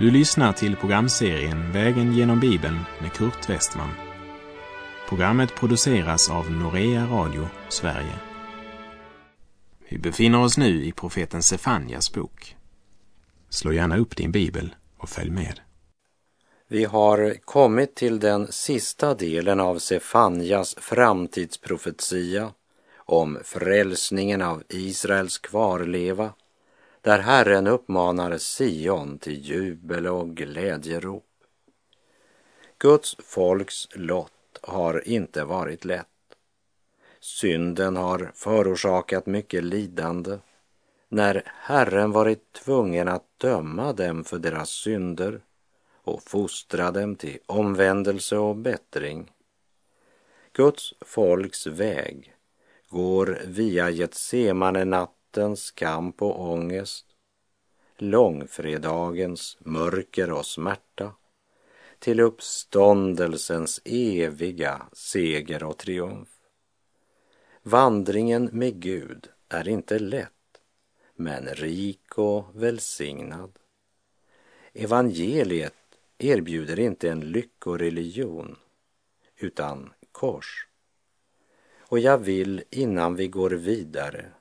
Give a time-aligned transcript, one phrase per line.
[0.00, 3.90] Du lyssnar till programserien Vägen genom Bibeln med Kurt Westman.
[5.08, 8.14] Programmet produceras av Norea Radio Sverige.
[9.88, 12.56] Vi befinner oss nu i profeten Sefanjas bok.
[13.48, 15.60] Slå gärna upp din bibel och följ med.
[16.68, 22.52] Vi har kommit till den sista delen av Sefanjas framtidsprofetia
[22.96, 26.32] om frälsningen av Israels kvarleva
[27.02, 31.26] där Herren uppmanar Sion till jubel och glädjerop.
[32.78, 36.06] Guds folks lott har inte varit lätt.
[37.20, 40.38] Synden har förorsakat mycket lidande
[41.08, 45.40] när Herren varit tvungen att döma dem för deras synder
[46.02, 49.30] och fostra dem till omvändelse och bättring.
[50.52, 52.34] Guds folks väg
[52.88, 57.06] går via Getsemane natt nattens kamp och ångest,
[57.96, 61.12] långfredagens mörker och smärta,
[61.98, 66.28] till uppståndelsens eviga seger och triumf.
[67.62, 70.60] Vandringen med Gud är inte lätt,
[71.14, 73.58] men rik och välsignad.
[74.72, 75.74] Evangeliet
[76.18, 78.56] erbjuder inte en lyckoreligion,
[79.36, 80.66] utan kors.
[81.78, 84.32] Och jag vill innan vi går vidare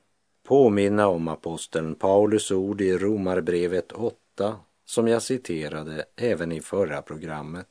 [0.49, 7.67] påminna om aposteln Paulus ord i Romarbrevet 8 som jag citerade även i förra programmet.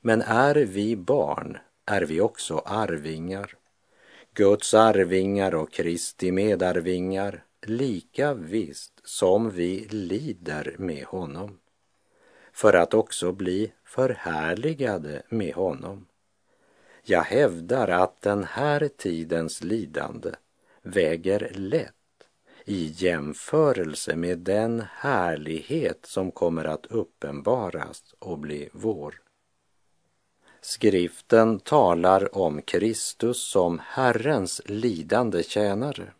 [0.00, 3.56] Men är vi barn är vi också arvingar,
[4.34, 11.58] Guds arvingar och Kristi medarvingar, lika visst som vi lider med honom,
[12.52, 16.06] för att också bli förhärligade med honom.
[17.02, 20.30] Jag hävdar att den här tidens lidande
[20.84, 21.94] väger lätt
[22.64, 29.20] i jämförelse med den härlighet som kommer att uppenbaras och bli vår.
[30.60, 36.12] Skriften talar om Kristus som Herrens lidande tjänare.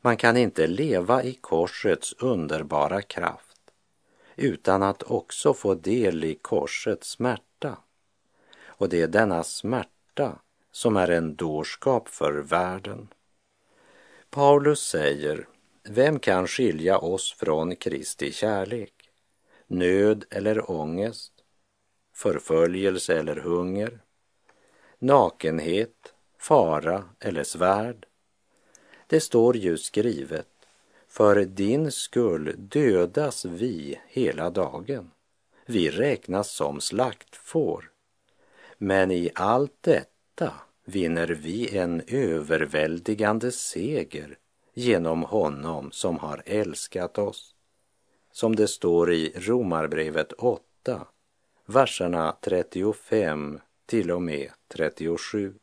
[0.00, 3.58] Man kan inte leva i korsets underbara kraft
[4.36, 7.78] utan att också få del i korsets smärta.
[8.64, 10.38] Och det är denna smärta
[10.72, 13.08] som är en dårskap för världen.
[14.30, 15.48] Paulus säger,
[15.84, 19.10] vem kan skilja oss från Kristi kärlek?
[19.66, 21.32] Nöd eller ångest?
[22.14, 24.00] Förföljelse eller hunger?
[24.98, 28.06] Nakenhet, fara eller svärd?
[29.06, 30.48] Det står ju skrivet,
[31.06, 35.10] för din skull dödas vi hela dagen.
[35.66, 37.90] Vi räknas som slaktfår.
[38.78, 40.52] Men i allt detta
[40.88, 44.38] vinner vi en överväldigande seger
[44.74, 47.54] genom honom som har älskat oss.
[48.32, 51.06] Som det står i Romarbrevet 8,
[51.66, 55.54] verserna 35 till och med 37.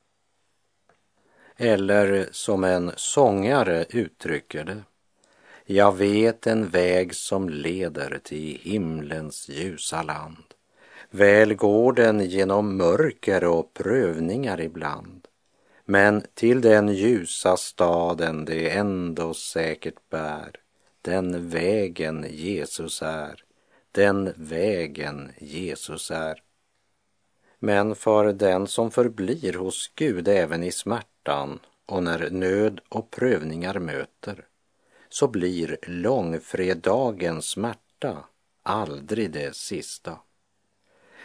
[1.57, 4.83] Eller som en sångare uttrycker det.
[5.65, 10.54] Jag vet en väg som leder till himlens ljusa land.
[11.15, 15.27] Väl går den genom mörker och prövningar ibland.
[15.85, 20.51] Men till den ljusa staden det ändå säkert bär.
[21.01, 23.43] Den vägen Jesus är,
[23.91, 26.43] den vägen Jesus är.
[27.59, 33.79] Men för den som förblir hos Gud även i smärtan och när nöd och prövningar
[33.79, 34.45] möter,
[35.09, 38.17] så blir långfredagens smärta
[38.63, 40.17] aldrig det sista.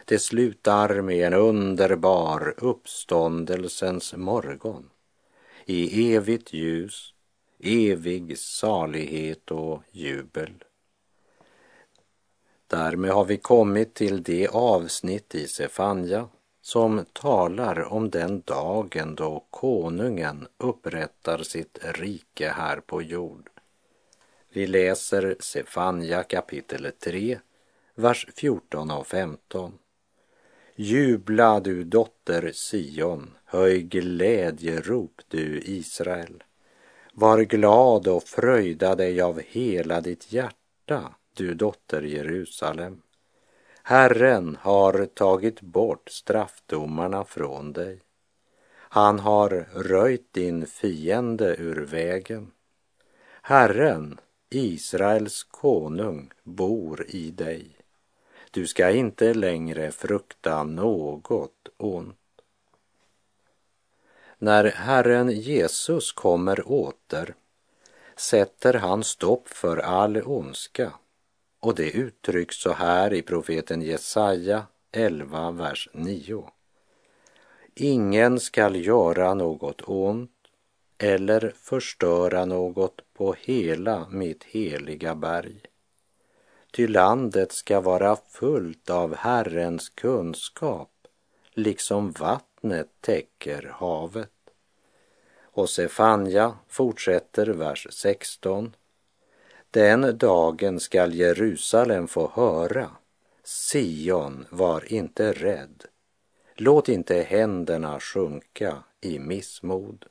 [0.05, 4.91] Det slutar med en underbar uppståndelsens morgon
[5.67, 7.15] i evigt ljus,
[7.59, 10.65] evig salighet och jubel.
[12.67, 16.29] Därmed har vi kommit till det avsnitt i Sefanja
[16.63, 23.51] som talar om den dagen då konungen upprättar sitt rike här på jord.
[24.53, 27.39] Vi läser Sefanja kapitel 3,
[27.95, 29.79] vers 14 och 15.
[30.83, 36.43] Jubla du dotter Sion, höj glädjerop du Israel.
[37.13, 43.03] Var glad och fröjda dig av hela ditt hjärta, du dotter Jerusalem.
[43.83, 48.01] Herren har tagit bort straffdomarna från dig.
[48.73, 52.51] Han har röjt din fiende ur vägen.
[53.43, 57.80] Herren, Israels konung, bor i dig.
[58.51, 62.17] Du ska inte längre frukta något ont.
[64.39, 67.35] När Herren Jesus kommer åter
[68.17, 70.93] sätter han stopp för all ondska
[71.61, 76.51] och det uttrycks så här i profeten Jesaja 11, vers 9.
[77.75, 80.31] Ingen skall göra något ont
[80.99, 85.70] eller förstöra något på hela mitt heliga berg.
[86.73, 90.91] Ty landet ska vara fullt av Herrens kunskap,
[91.55, 94.31] liksom vattnet täcker havet.
[95.43, 98.77] Och Sefanja fortsätter vers 16.
[99.71, 102.91] Den dagen skall Jerusalem få höra,
[103.45, 105.85] Sion var inte rädd,
[106.55, 110.07] låt inte händerna sjunka i missmod.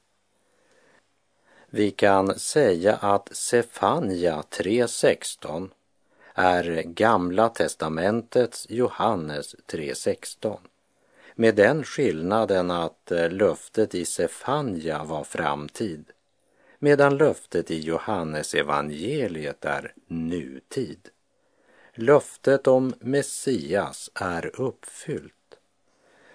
[1.70, 5.70] Vi kan säga att Sefanja 3.16
[6.40, 10.58] är Gamla testamentets Johannes 3.16
[11.36, 16.06] med den skillnaden att eh, löftet i Sefanja var framtid
[16.80, 21.10] medan löftet i Johannes evangeliet är nutid.
[21.94, 25.34] Löftet om Messias är uppfyllt.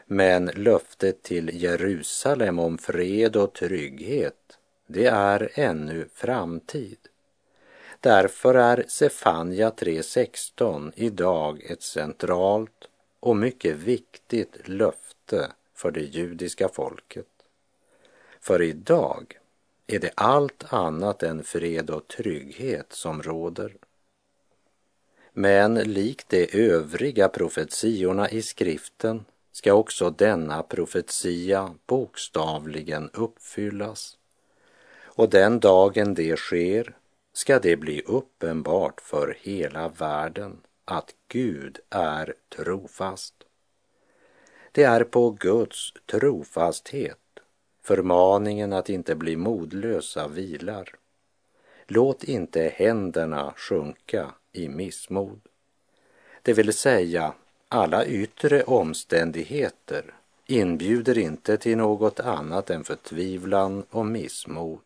[0.07, 6.99] Men löftet till Jerusalem om fred och trygghet, det är ännu framtid.
[8.05, 12.89] Därför är Sefanja 3.16 idag ett centralt
[13.21, 17.27] och mycket viktigt löfte för det judiska folket.
[18.41, 19.39] För idag
[19.87, 23.77] är det allt annat än fred och trygghet som råder.
[25.33, 34.19] Men likt de övriga profetiorna i skriften ska också denna profetia bokstavligen uppfyllas.
[35.05, 36.95] Och den dagen det sker
[37.37, 43.35] ska det bli uppenbart för hela världen att Gud är trofast.
[44.73, 47.19] Det är på Guds trofasthet
[47.83, 50.89] förmaningen att inte bli modlösa vilar.
[51.87, 55.41] Låt inte händerna sjunka i missmod.
[56.43, 57.35] Det vill säga,
[57.69, 60.15] alla yttre omständigheter
[60.47, 64.81] inbjuder inte till något annat än förtvivlan och missmod.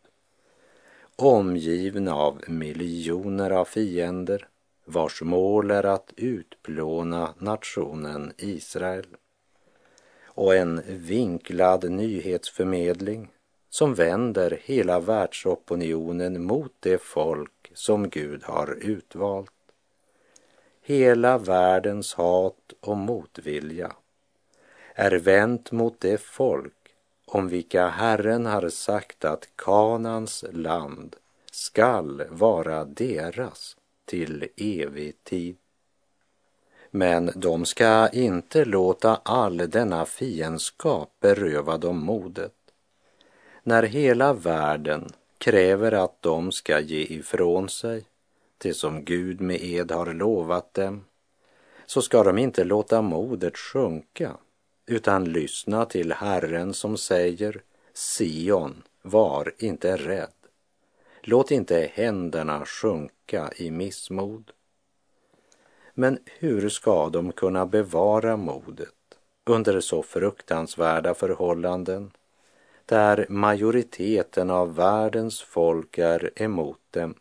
[1.21, 4.49] Omgivna av miljoner av fiender
[4.85, 9.07] vars mål är att utplåna nationen Israel
[10.25, 13.29] och en vinklad nyhetsförmedling
[13.71, 19.53] som vänder hela världsopinionen mot det folk som Gud har utvalt.
[20.83, 23.93] Hela världens hat och motvilja
[24.95, 26.78] är vänt mot det folk
[27.29, 31.17] om vilka Herren har sagt att Kanans land
[31.51, 35.57] skall vara deras till evig tid.
[36.91, 42.55] Men de ska inte låta all denna fiendskap beröva dem modet.
[43.63, 45.09] När hela världen
[45.39, 48.05] kräver att de ska ge ifrån sig
[48.59, 51.05] det som Gud med ed har lovat dem,
[51.87, 54.37] så ska de inte låta modet sjunka,
[54.89, 57.63] utan lyssna till Herren som säger
[57.95, 60.33] Sion, var inte rädd.
[61.23, 64.51] Låt inte händerna sjunka i missmod.
[65.95, 68.95] Men hur ska de kunna bevara modet
[69.45, 72.11] under så fruktansvärda förhållanden
[72.87, 77.15] där majoriteten av världens folk är emot dem?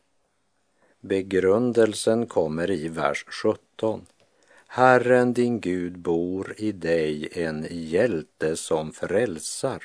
[1.00, 4.06] Begrundelsen kommer i vers 17.
[4.68, 9.84] Herren din Gud bor i dig en hjälte som frälsar.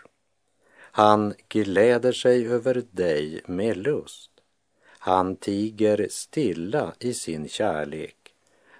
[0.74, 4.30] Han gläder sig över dig med lust.
[4.84, 8.22] Han tiger stilla i sin kärlek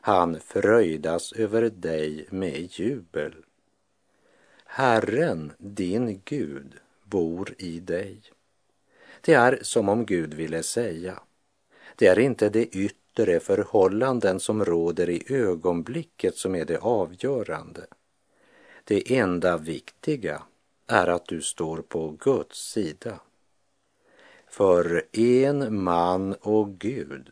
[0.05, 3.35] han fröjdas över dig med jubel.
[4.65, 8.23] Herren, din Gud, bor i dig.
[9.21, 11.23] Det är som om Gud ville säga,
[11.97, 17.87] det är inte det yttre yttre förhållanden som råder i ögonblicket som är det avgörande.
[18.85, 20.43] Det enda viktiga
[20.87, 23.21] är att du står på Guds sida.
[24.49, 27.31] För en man och Gud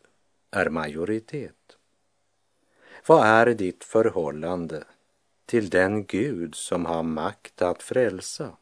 [0.51, 1.77] är majoritet.
[3.07, 4.85] Vad är ditt förhållande
[5.47, 8.57] till den Gud som har makt att frälsa?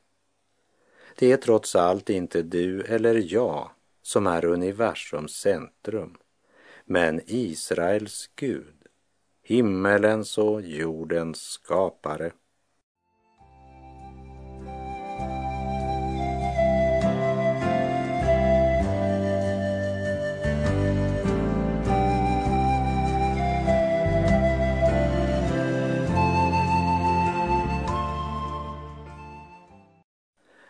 [1.16, 3.70] Det är trots allt inte du eller jag
[4.02, 6.16] som är universums centrum,
[6.90, 8.74] men Israels Gud,
[9.42, 12.32] himmelens och jordens skapare.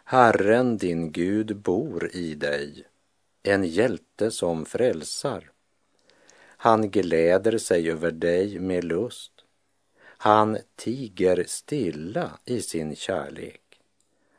[0.05, 2.87] Herren din Gud bor i dig,
[3.43, 5.58] en hjälte som frälsar.
[6.61, 9.33] Han gläder sig över dig med lust.
[10.00, 13.61] Han tiger stilla i sin kärlek.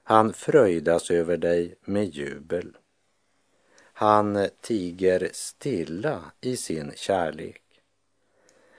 [0.03, 2.77] Han fröjdas över dig med jubel.
[3.93, 7.63] Han tiger stilla i sin kärlek.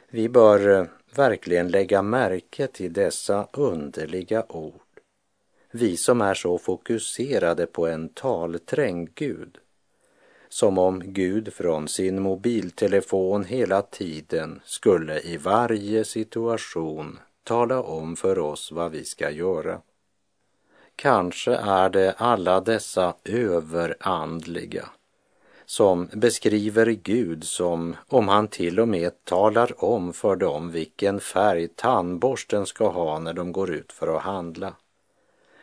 [0.09, 5.01] Vi bör eh, verkligen lägga märke till dessa underliga ord.
[5.71, 9.59] Vi som är så fokuserade på en talträngd Gud.
[10.53, 18.39] Som om Gud från sin mobiltelefon hela tiden skulle i varje situation tala om för
[18.39, 19.81] oss vad vi ska göra.
[20.97, 24.89] Kanske är det alla dessa överandliga
[25.67, 31.69] som beskriver Gud som om han till och med talar om för dem vilken färg
[31.69, 34.75] tandborsten ska ha när de går ut för att handla.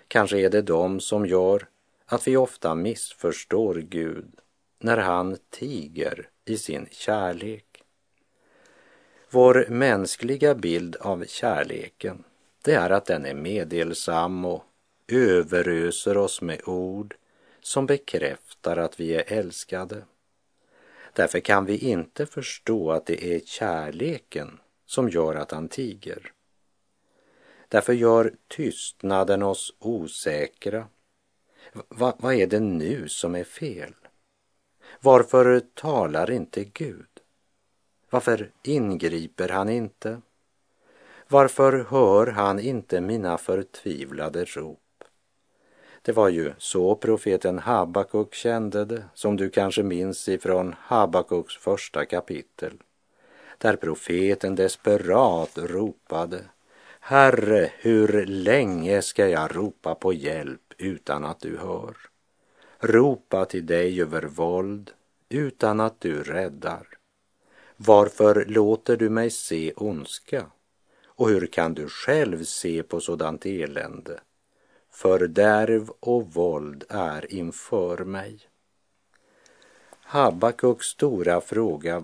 [0.08, 1.68] Kanske är det de som gör
[2.06, 4.32] att vi ofta missförstår Gud
[4.80, 7.84] när han tiger i sin kärlek.
[9.30, 12.24] Vår mänskliga bild av kärleken,
[12.64, 14.64] det är att den är meddelsam och
[15.08, 17.16] överöser oss med ord
[17.62, 20.04] som bekräftar att vi är älskade.
[21.14, 26.32] Därför kan vi inte förstå att det är kärleken som gör att han tiger.
[27.68, 30.88] Därför gör tystnaden oss osäkra.
[31.74, 33.94] Va, vad är det nu som är fel?
[35.02, 37.06] Varför talar inte Gud?
[38.10, 40.22] Varför ingriper han inte?
[41.28, 44.80] Varför hör han inte mina förtvivlade rop?
[46.02, 52.06] Det var ju så profeten Habakuk kände det, som du kanske minns ifrån Habakuks första
[52.06, 52.74] kapitel,
[53.58, 56.40] där profeten desperat ropade
[57.00, 61.96] Herre, hur länge ska jag ropa på hjälp utan att du hör?
[62.80, 64.92] Ropa till dig över våld
[65.30, 66.88] utan att du räddar.
[67.78, 70.46] Varför låter du mig se ondska?
[71.06, 74.20] Och hur kan du själv se på sådant elände?
[74.92, 78.40] Fördärv och våld är inför mig.
[80.02, 81.96] Habakuks stora fråga